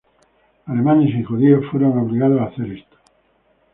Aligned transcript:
Alemanes 0.65 1.13
y 1.13 1.21
judíos 1.23 1.63
fueron 1.69 1.95
obligados 1.99 2.41
a 2.41 2.45
hacer 2.45 2.71
esto. 2.71 2.97